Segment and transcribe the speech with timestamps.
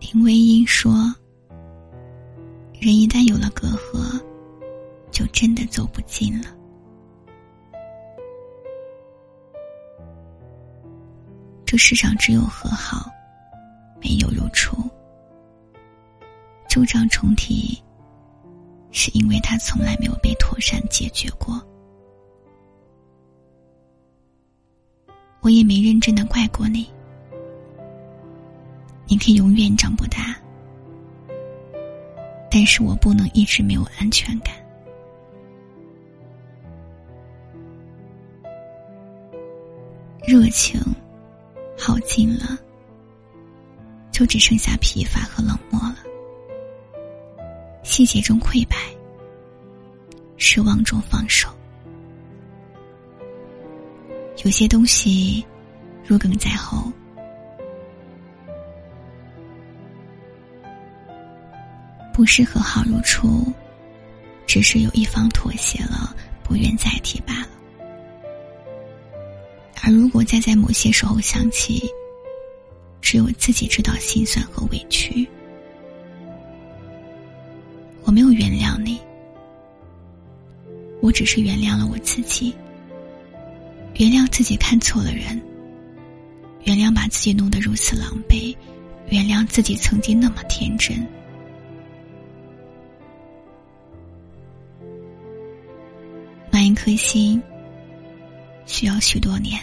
[0.00, 0.92] 林徽因说
[2.80, 4.20] ：“人一旦有了隔阂，
[5.10, 6.48] 就真的走不近了。
[11.66, 13.10] 这世上只有和好，
[14.00, 14.82] 没有如初。
[16.68, 17.80] 旧账重提，
[18.90, 21.60] 是因为他从来没有被妥善解决过。
[25.42, 26.88] 我也没认真的怪过你。”
[29.10, 30.36] 你可以永远长不大，
[32.48, 34.54] 但是我不能一直没有安全感。
[40.24, 40.80] 热情
[41.76, 42.56] 耗尽了，
[44.12, 45.96] 就只剩下疲乏和冷漠了。
[47.82, 48.76] 细节中溃败，
[50.36, 51.48] 失望中放手。
[54.44, 55.44] 有些东西，
[56.06, 56.92] 如鲠在喉。
[62.20, 63.50] 不是和好如初，
[64.46, 67.48] 只是有一方妥协了，不愿再提罢了。
[69.82, 71.90] 而如果再在某些时候想起，
[73.00, 75.26] 只有自己知道心酸和委屈。
[78.02, 79.00] 我没有原谅你，
[81.00, 82.54] 我只是原谅了我自己，
[83.94, 85.40] 原谅自己看错了人，
[86.64, 88.54] 原谅把自己弄得如此狼狈，
[89.08, 91.02] 原谅自己曾经那么天真。
[96.90, 97.40] 颗心
[98.66, 99.60] 需要许多年，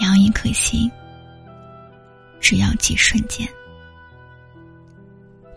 [0.00, 0.90] 凉一颗心
[2.40, 3.46] 只要几瞬间，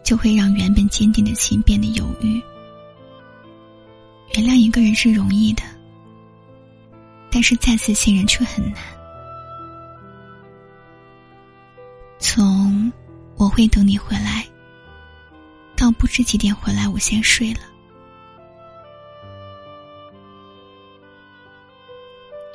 [0.03, 2.41] 就会让原本坚定的心变得犹豫。
[4.35, 5.63] 原谅一个人是容易的，
[7.31, 8.96] 但是再次信任却很难。
[13.57, 14.45] 会等你回来，
[15.75, 17.61] 到不知几点回来，我先睡了。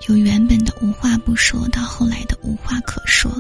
[0.08, 3.32] 由原本的无话不说，到后来的无话可说。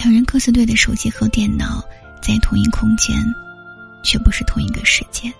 [0.00, 1.80] 两人各自对着手机和电脑，
[2.20, 3.16] 在同一空间，
[4.02, 5.32] 却不是同一个时间。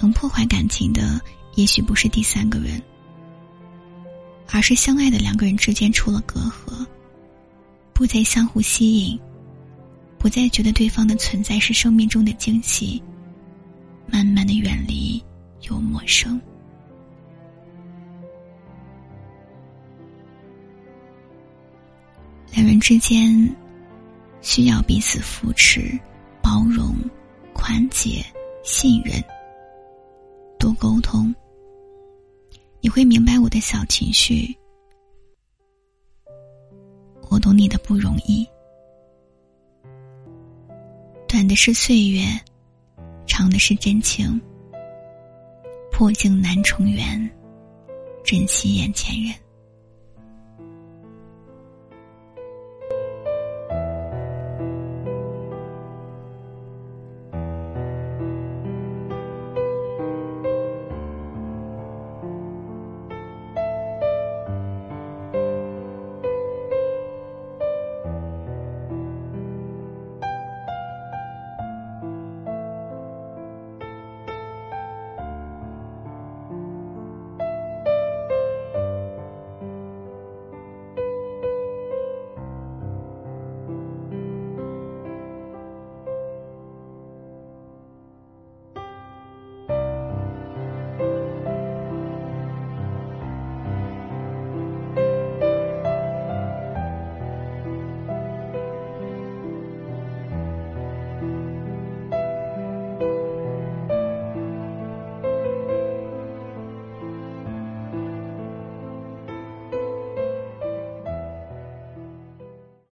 [0.00, 1.20] 能破坏感情的，
[1.56, 2.82] 也许不是第三个人。
[4.50, 6.86] 而是相爱的两个人之间出了隔阂，
[7.96, 9.18] 不再相互吸引，
[10.18, 13.02] 不再觉得对方的存在是生命中的惊喜，
[14.06, 15.24] 慢慢的远离
[15.62, 16.38] 又陌生。
[22.52, 23.50] 两人之间
[24.42, 25.98] 需要彼此扶持、
[26.42, 26.94] 包容、
[27.54, 28.22] 宽解、
[28.62, 29.24] 信任，
[30.58, 31.34] 多沟通。
[32.82, 34.54] 你会明白我的小情绪，
[37.46, 38.44] 懂你的不容易。
[41.28, 42.24] 短的是岁月，
[43.24, 44.40] 长的是真情。
[45.92, 47.30] 破镜难重圆，
[48.24, 49.32] 珍惜眼前人。